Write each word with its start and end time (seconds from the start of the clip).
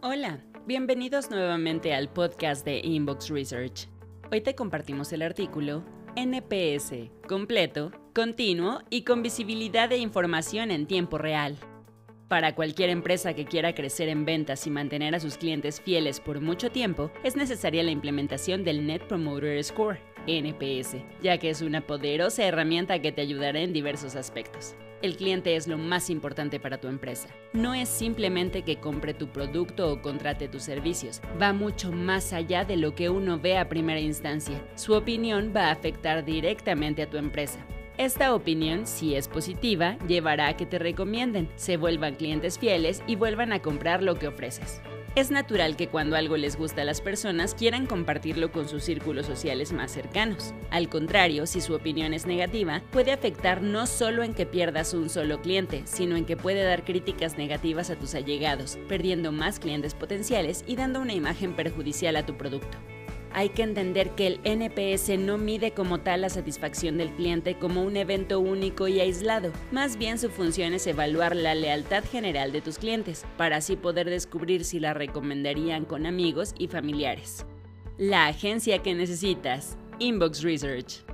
Hola, 0.00 0.38
bienvenidos 0.64 1.28
nuevamente 1.28 1.92
al 1.92 2.08
podcast 2.08 2.64
de 2.64 2.78
Inbox 2.84 3.30
Research. 3.30 3.88
Hoy 4.30 4.40
te 4.40 4.54
compartimos 4.54 5.12
el 5.12 5.22
artículo 5.22 5.84
NPS, 6.14 7.10
completo, 7.26 7.90
continuo 8.14 8.80
y 8.90 9.02
con 9.02 9.24
visibilidad 9.24 9.88
de 9.88 9.96
información 9.96 10.70
en 10.70 10.86
tiempo 10.86 11.18
real. 11.18 11.56
Para 12.28 12.54
cualquier 12.54 12.90
empresa 12.90 13.34
que 13.34 13.44
quiera 13.44 13.74
crecer 13.74 14.08
en 14.08 14.24
ventas 14.24 14.68
y 14.68 14.70
mantener 14.70 15.16
a 15.16 15.20
sus 15.20 15.36
clientes 15.36 15.80
fieles 15.80 16.20
por 16.20 16.40
mucho 16.40 16.70
tiempo, 16.70 17.10
es 17.24 17.34
necesaria 17.34 17.82
la 17.82 17.90
implementación 17.90 18.62
del 18.62 18.86
Net 18.86 19.02
Promoter 19.08 19.64
Score, 19.64 19.98
NPS, 20.28 20.96
ya 21.22 21.38
que 21.38 21.50
es 21.50 21.62
una 21.62 21.80
poderosa 21.80 22.44
herramienta 22.44 23.00
que 23.00 23.12
te 23.12 23.22
ayudará 23.22 23.60
en 23.60 23.72
diversos 23.72 24.14
aspectos. 24.14 24.76
El 25.00 25.16
cliente 25.16 25.54
es 25.54 25.68
lo 25.68 25.78
más 25.78 26.10
importante 26.10 26.58
para 26.58 26.80
tu 26.80 26.88
empresa. 26.88 27.28
No 27.52 27.72
es 27.72 27.88
simplemente 27.88 28.62
que 28.62 28.80
compre 28.80 29.14
tu 29.14 29.28
producto 29.28 29.92
o 29.92 30.02
contrate 30.02 30.48
tus 30.48 30.62
servicios, 30.62 31.20
va 31.40 31.52
mucho 31.52 31.92
más 31.92 32.32
allá 32.32 32.64
de 32.64 32.76
lo 32.76 32.94
que 32.96 33.08
uno 33.08 33.38
ve 33.38 33.58
a 33.58 33.68
primera 33.68 34.00
instancia. 34.00 34.60
Su 34.74 34.94
opinión 34.94 35.52
va 35.54 35.68
a 35.68 35.72
afectar 35.72 36.24
directamente 36.24 37.02
a 37.02 37.10
tu 37.10 37.16
empresa. 37.16 37.64
Esta 37.96 38.34
opinión, 38.34 38.86
si 38.86 39.14
es 39.14 39.26
positiva, 39.26 39.98
llevará 40.06 40.48
a 40.48 40.56
que 40.56 40.66
te 40.66 40.78
recomienden, 40.78 41.48
se 41.56 41.76
vuelvan 41.76 42.14
clientes 42.14 42.58
fieles 42.58 43.02
y 43.06 43.16
vuelvan 43.16 43.52
a 43.52 43.60
comprar 43.60 44.02
lo 44.02 44.16
que 44.16 44.28
ofreces. 44.28 44.80
Es 45.18 45.32
natural 45.32 45.74
que 45.74 45.88
cuando 45.88 46.14
algo 46.14 46.36
les 46.36 46.54
gusta 46.54 46.82
a 46.82 46.84
las 46.84 47.00
personas 47.00 47.52
quieran 47.52 47.86
compartirlo 47.86 48.52
con 48.52 48.68
sus 48.68 48.84
círculos 48.84 49.26
sociales 49.26 49.72
más 49.72 49.90
cercanos. 49.90 50.54
Al 50.70 50.88
contrario, 50.88 51.44
si 51.46 51.60
su 51.60 51.74
opinión 51.74 52.14
es 52.14 52.24
negativa, 52.24 52.82
puede 52.92 53.10
afectar 53.10 53.60
no 53.60 53.88
solo 53.88 54.22
en 54.22 54.32
que 54.32 54.46
pierdas 54.46 54.94
un 54.94 55.10
solo 55.10 55.42
cliente, 55.42 55.82
sino 55.86 56.14
en 56.14 56.24
que 56.24 56.36
puede 56.36 56.62
dar 56.62 56.84
críticas 56.84 57.36
negativas 57.36 57.90
a 57.90 57.96
tus 57.96 58.14
allegados, 58.14 58.78
perdiendo 58.86 59.32
más 59.32 59.58
clientes 59.58 59.92
potenciales 59.92 60.62
y 60.68 60.76
dando 60.76 61.00
una 61.00 61.14
imagen 61.14 61.56
perjudicial 61.56 62.14
a 62.14 62.24
tu 62.24 62.36
producto 62.36 62.78
hay 63.32 63.50
que 63.50 63.62
entender 63.62 64.10
que 64.10 64.26
el 64.26 64.40
NPS 64.44 65.18
no 65.18 65.38
mide 65.38 65.72
como 65.72 66.00
tal 66.00 66.22
la 66.22 66.28
satisfacción 66.28 66.98
del 66.98 67.10
cliente 67.10 67.58
como 67.58 67.82
un 67.82 67.96
evento 67.96 68.40
único 68.40 68.88
y 68.88 69.00
aislado. 69.00 69.52
Más 69.72 69.96
bien 69.96 70.18
su 70.18 70.30
función 70.30 70.74
es 70.74 70.86
evaluar 70.86 71.36
la 71.36 71.54
lealtad 71.54 72.04
general 72.04 72.52
de 72.52 72.60
tus 72.60 72.78
clientes, 72.78 73.24
para 73.36 73.56
así 73.56 73.76
poder 73.76 74.08
descubrir 74.10 74.64
si 74.64 74.80
la 74.80 74.94
recomendarían 74.94 75.84
con 75.84 76.06
amigos 76.06 76.54
y 76.58 76.68
familiares. 76.68 77.46
La 77.96 78.26
agencia 78.26 78.78
que 78.78 78.94
necesitas. 78.94 79.76
Inbox 79.98 80.42
Research. 80.42 81.07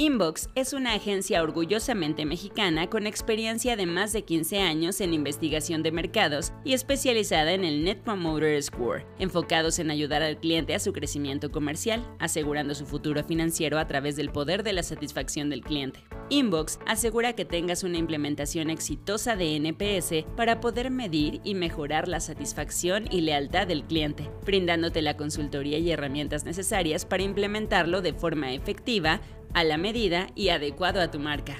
Inbox 0.00 0.48
es 0.54 0.72
una 0.72 0.94
agencia 0.94 1.42
orgullosamente 1.42 2.24
mexicana 2.24 2.88
con 2.88 3.06
experiencia 3.06 3.76
de 3.76 3.84
más 3.84 4.14
de 4.14 4.22
15 4.22 4.60
años 4.60 4.98
en 5.02 5.12
investigación 5.12 5.82
de 5.82 5.92
mercados 5.92 6.54
y 6.64 6.72
especializada 6.72 7.52
en 7.52 7.64
el 7.66 7.84
Net 7.84 7.98
Promoter 7.98 8.62
Score, 8.62 9.04
enfocados 9.18 9.78
en 9.78 9.90
ayudar 9.90 10.22
al 10.22 10.38
cliente 10.38 10.74
a 10.74 10.78
su 10.78 10.94
crecimiento 10.94 11.52
comercial, 11.52 12.02
asegurando 12.18 12.74
su 12.74 12.86
futuro 12.86 13.22
financiero 13.24 13.78
a 13.78 13.86
través 13.86 14.16
del 14.16 14.30
poder 14.30 14.62
de 14.62 14.72
la 14.72 14.82
satisfacción 14.82 15.50
del 15.50 15.60
cliente. 15.60 16.02
Inbox 16.30 16.78
asegura 16.86 17.34
que 17.34 17.44
tengas 17.44 17.82
una 17.82 17.98
implementación 17.98 18.70
exitosa 18.70 19.36
de 19.36 19.56
NPS 19.56 20.24
para 20.34 20.60
poder 20.60 20.90
medir 20.90 21.42
y 21.44 21.54
mejorar 21.54 22.08
la 22.08 22.20
satisfacción 22.20 23.04
y 23.10 23.20
lealtad 23.20 23.66
del 23.66 23.84
cliente, 23.84 24.30
brindándote 24.46 25.02
la 25.02 25.18
consultoría 25.18 25.76
y 25.76 25.90
herramientas 25.90 26.44
necesarias 26.44 27.04
para 27.04 27.24
implementarlo 27.24 28.00
de 28.00 28.14
forma 28.14 28.54
efectiva 28.54 29.20
a 29.54 29.64
la 29.64 29.78
medida 29.78 30.28
y 30.34 30.50
adecuado 30.50 31.00
a 31.00 31.10
tu 31.10 31.18
marca. 31.18 31.56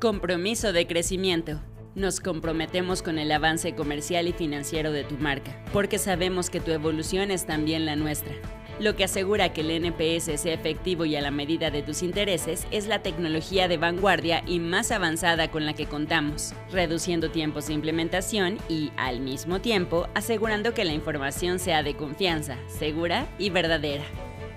Compromiso 0.00 0.72
de 0.72 0.86
crecimiento. 0.86 1.60
Nos 1.94 2.20
comprometemos 2.20 3.02
con 3.02 3.18
el 3.18 3.32
avance 3.32 3.74
comercial 3.74 4.28
y 4.28 4.32
financiero 4.32 4.92
de 4.92 5.04
tu 5.04 5.16
marca, 5.16 5.64
porque 5.72 5.98
sabemos 5.98 6.50
que 6.50 6.60
tu 6.60 6.70
evolución 6.70 7.30
es 7.30 7.46
también 7.46 7.86
la 7.86 7.96
nuestra. 7.96 8.34
Lo 8.78 8.94
que 8.94 9.04
asegura 9.04 9.54
que 9.54 9.62
el 9.62 9.70
NPS 9.70 10.38
sea 10.38 10.52
efectivo 10.52 11.06
y 11.06 11.16
a 11.16 11.22
la 11.22 11.30
medida 11.30 11.70
de 11.70 11.82
tus 11.82 12.02
intereses 12.02 12.66
es 12.70 12.86
la 12.86 13.00
tecnología 13.00 13.68
de 13.68 13.78
vanguardia 13.78 14.42
y 14.46 14.60
más 14.60 14.90
avanzada 14.90 15.50
con 15.50 15.64
la 15.64 15.72
que 15.72 15.86
contamos, 15.86 16.52
reduciendo 16.70 17.30
tiempos 17.30 17.68
de 17.68 17.72
implementación 17.72 18.58
y, 18.68 18.92
al 18.98 19.20
mismo 19.20 19.62
tiempo, 19.62 20.08
asegurando 20.14 20.74
que 20.74 20.84
la 20.84 20.92
información 20.92 21.58
sea 21.58 21.82
de 21.82 21.96
confianza, 21.96 22.58
segura 22.68 23.26
y 23.38 23.48
verdadera. 23.48 24.04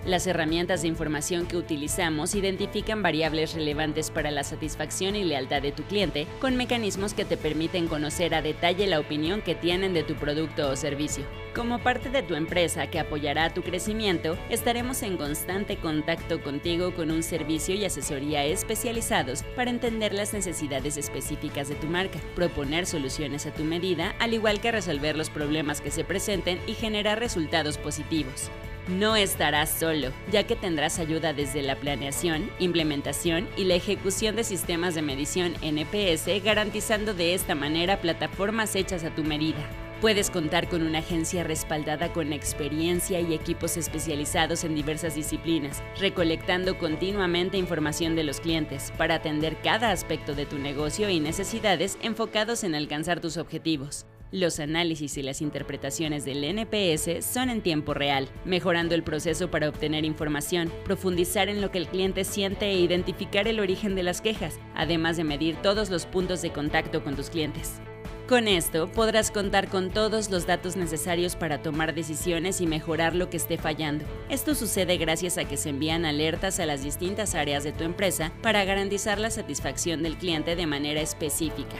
Las 0.05 0.27
herramientas 0.27 0.81
de 0.81 0.87
información 0.87 1.45
que 1.45 1.57
utilizamos 1.57 2.33
identifican 2.33 3.03
variables 3.03 3.53
relevantes 3.53 4.11
para 4.11 4.31
la 4.31 4.45
satisfacción 4.45 5.17
y 5.17 5.25
lealtad 5.25 5.61
de 5.61 5.73
tu 5.73 5.83
cliente 5.83 6.25
con 6.39 6.55
mecanismos 6.55 7.13
que 7.13 7.25
te 7.25 7.35
permiten 7.35 7.87
conocer 7.87 8.33
a 8.33 8.41
detalle 8.41 8.87
la 8.87 9.01
opinión 9.01 9.41
que 9.41 9.55
tienen 9.55 9.93
de 9.93 10.03
tu 10.03 10.15
producto 10.15 10.69
o 10.69 10.75
servicio. 10.77 11.25
Como 11.53 11.79
parte 11.79 12.09
de 12.09 12.23
tu 12.23 12.35
empresa 12.35 12.87
que 12.87 12.99
apoyará 12.99 13.53
tu 13.53 13.61
crecimiento, 13.61 14.37
estaremos 14.49 15.03
en 15.03 15.17
constante 15.17 15.75
contacto 15.75 16.41
contigo 16.41 16.93
con 16.95 17.11
un 17.11 17.21
servicio 17.21 17.75
y 17.75 17.83
asesoría 17.83 18.45
especializados 18.45 19.43
para 19.57 19.69
entender 19.69 20.13
las 20.13 20.33
necesidades 20.33 20.95
específicas 20.95 21.67
de 21.67 21.75
tu 21.75 21.87
marca, 21.87 22.19
proponer 22.35 22.85
soluciones 22.85 23.45
a 23.47 23.53
tu 23.53 23.65
medida, 23.65 24.15
al 24.19 24.33
igual 24.33 24.61
que 24.61 24.71
resolver 24.71 25.17
los 25.17 25.29
problemas 25.29 25.81
que 25.81 25.91
se 25.91 26.05
presenten 26.05 26.59
y 26.67 26.73
generar 26.73 27.19
resultados 27.19 27.77
positivos. 27.77 28.49
No 28.89 29.15
estarás 29.15 29.69
solo, 29.69 30.11
ya 30.31 30.47
que 30.47 30.55
tendrás 30.55 30.97
ayuda 30.97 31.31
desde 31.31 31.61
la 31.61 31.75
planeación, 31.75 32.49
implementación 32.57 33.47
y 33.55 33.65
la 33.65 33.75
ejecución 33.75 34.35
de 34.35 34.43
sistemas 34.43 34.95
de 34.95 35.03
medición 35.03 35.53
NPS, 35.61 36.43
garantizando 36.43 37.13
de 37.13 37.35
esta 37.35 37.53
manera 37.53 38.01
plataformas 38.01 38.75
hechas 38.75 39.03
a 39.03 39.13
tu 39.13 39.23
medida. 39.23 39.59
Puedes 40.01 40.31
contar 40.31 40.69
con 40.69 40.81
una 40.81 40.99
agencia 40.99 41.43
respaldada 41.43 42.11
con 42.13 42.33
experiencia 42.33 43.19
y 43.19 43.35
equipos 43.35 43.77
especializados 43.77 44.63
en 44.63 44.73
diversas 44.73 45.13
disciplinas, 45.13 45.83
recolectando 45.99 46.79
continuamente 46.79 47.57
información 47.57 48.15
de 48.15 48.23
los 48.23 48.39
clientes 48.39 48.91
para 48.97 49.15
atender 49.15 49.57
cada 49.61 49.91
aspecto 49.91 50.33
de 50.33 50.47
tu 50.47 50.57
negocio 50.57 51.11
y 51.11 51.19
necesidades 51.19 51.99
enfocados 52.01 52.63
en 52.63 52.73
alcanzar 52.73 53.19
tus 53.19 53.37
objetivos. 53.37 54.07
Los 54.31 54.59
análisis 54.59 55.17
y 55.17 55.23
las 55.23 55.41
interpretaciones 55.41 56.23
del 56.23 56.43
NPS 56.43 57.25
son 57.25 57.49
en 57.49 57.61
tiempo 57.61 57.95
real, 57.95 58.29
mejorando 58.45 58.93
el 58.93 59.01
proceso 59.01 59.49
para 59.49 59.67
obtener 59.67 60.05
información, 60.05 60.71
profundizar 60.85 61.49
en 61.49 61.61
lo 61.61 61.71
que 61.71 61.79
el 61.79 61.87
cliente 61.87 62.23
siente 62.23 62.67
e 62.67 62.79
identificar 62.79 63.47
el 63.47 63.59
origen 63.59 63.95
de 63.95 64.03
las 64.03 64.21
quejas, 64.21 64.59
además 64.75 65.17
de 65.17 65.23
medir 65.23 65.55
todos 65.63 65.89
los 65.89 66.05
puntos 66.05 66.43
de 66.43 66.51
contacto 66.51 67.03
con 67.03 67.15
tus 67.15 67.31
clientes. 67.31 67.81
Con 68.27 68.47
esto 68.47 68.87
podrás 68.91 69.31
contar 69.31 69.67
con 69.67 69.89
todos 69.89 70.29
los 70.29 70.45
datos 70.45 70.75
necesarios 70.75 71.35
para 71.35 71.63
tomar 71.63 71.95
decisiones 71.95 72.61
y 72.61 72.67
mejorar 72.67 73.15
lo 73.15 73.31
que 73.31 73.37
esté 73.37 73.57
fallando. 73.57 74.05
Esto 74.29 74.53
sucede 74.53 74.97
gracias 74.97 75.39
a 75.39 75.45
que 75.45 75.57
se 75.57 75.69
envían 75.69 76.05
alertas 76.05 76.59
a 76.59 76.67
las 76.67 76.83
distintas 76.83 77.33
áreas 77.33 77.63
de 77.63 77.71
tu 77.71 77.83
empresa 77.83 78.31
para 78.43 78.63
garantizar 78.63 79.17
la 79.17 79.31
satisfacción 79.31 80.03
del 80.03 80.17
cliente 80.17 80.55
de 80.55 80.67
manera 80.67 81.01
específica. 81.01 81.77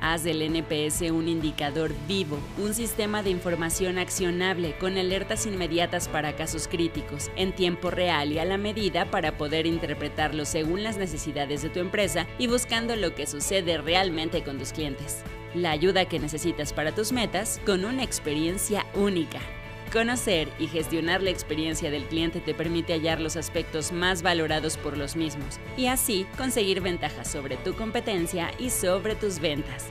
Haz 0.00 0.24
del 0.24 0.42
NPS 0.42 1.10
un 1.10 1.28
indicador 1.28 1.92
vivo, 2.06 2.38
un 2.58 2.74
sistema 2.74 3.22
de 3.22 3.30
información 3.30 3.98
accionable 3.98 4.76
con 4.78 4.96
alertas 4.98 5.46
inmediatas 5.46 6.08
para 6.08 6.36
casos 6.36 6.68
críticos, 6.68 7.30
en 7.36 7.54
tiempo 7.54 7.90
real 7.90 8.32
y 8.32 8.38
a 8.38 8.44
la 8.44 8.58
medida 8.58 9.10
para 9.10 9.36
poder 9.36 9.66
interpretarlo 9.66 10.44
según 10.44 10.82
las 10.82 10.96
necesidades 10.96 11.62
de 11.62 11.70
tu 11.70 11.80
empresa 11.80 12.26
y 12.38 12.46
buscando 12.46 12.96
lo 12.96 13.14
que 13.14 13.26
sucede 13.26 13.78
realmente 13.78 14.42
con 14.42 14.58
tus 14.58 14.72
clientes. 14.72 15.22
La 15.54 15.70
ayuda 15.70 16.04
que 16.04 16.18
necesitas 16.18 16.72
para 16.72 16.94
tus 16.94 17.12
metas 17.12 17.60
con 17.64 17.84
una 17.84 18.02
experiencia 18.02 18.84
única. 18.94 19.40
Conocer 19.96 20.50
y 20.58 20.66
gestionar 20.66 21.22
la 21.22 21.30
experiencia 21.30 21.90
del 21.90 22.04
cliente 22.04 22.40
te 22.40 22.52
permite 22.52 22.92
hallar 22.92 23.18
los 23.18 23.34
aspectos 23.34 23.92
más 23.92 24.20
valorados 24.20 24.76
por 24.76 24.98
los 24.98 25.16
mismos 25.16 25.58
y 25.74 25.86
así 25.86 26.26
conseguir 26.36 26.82
ventajas 26.82 27.30
sobre 27.30 27.56
tu 27.56 27.72
competencia 27.72 28.50
y 28.58 28.68
sobre 28.68 29.14
tus 29.14 29.40
ventas. 29.40 29.86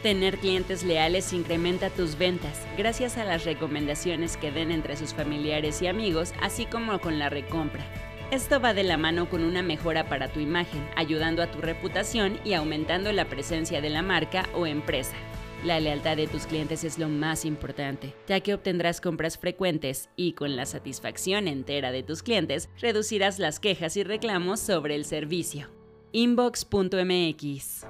Tener 0.00 0.38
clientes 0.38 0.84
leales 0.84 1.32
incrementa 1.32 1.90
tus 1.90 2.16
ventas 2.16 2.68
gracias 2.76 3.18
a 3.18 3.24
las 3.24 3.44
recomendaciones 3.44 4.36
que 4.36 4.52
den 4.52 4.70
entre 4.70 4.96
sus 4.96 5.12
familiares 5.12 5.82
y 5.82 5.88
amigos, 5.88 6.34
así 6.40 6.64
como 6.64 7.00
con 7.00 7.18
la 7.18 7.28
recompra. 7.28 7.84
Esto 8.30 8.60
va 8.60 8.74
de 8.74 8.84
la 8.84 8.96
mano 8.96 9.28
con 9.28 9.42
una 9.42 9.62
mejora 9.62 10.08
para 10.08 10.28
tu 10.28 10.38
imagen, 10.38 10.88
ayudando 10.94 11.42
a 11.42 11.50
tu 11.50 11.60
reputación 11.60 12.38
y 12.44 12.52
aumentando 12.52 13.10
la 13.10 13.24
presencia 13.24 13.80
de 13.80 13.90
la 13.90 14.02
marca 14.02 14.48
o 14.54 14.68
empresa. 14.68 15.16
La 15.64 15.80
lealtad 15.80 16.16
de 16.16 16.28
tus 16.28 16.46
clientes 16.46 16.84
es 16.84 16.98
lo 16.98 17.08
más 17.08 17.44
importante, 17.44 18.14
ya 18.28 18.38
que 18.38 18.54
obtendrás 18.54 19.00
compras 19.00 19.38
frecuentes 19.38 20.08
y 20.14 20.34
con 20.34 20.54
la 20.54 20.66
satisfacción 20.66 21.48
entera 21.48 21.90
de 21.90 22.04
tus 22.04 22.22
clientes, 22.22 22.68
reducirás 22.78 23.40
las 23.40 23.58
quejas 23.58 23.96
y 23.96 24.04
reclamos 24.04 24.60
sobre 24.60 24.94
el 24.94 25.04
servicio. 25.04 25.68
Inbox.mx 26.12 27.86